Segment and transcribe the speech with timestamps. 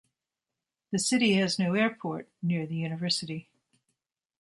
[0.91, 3.51] The city has no airport, near the university.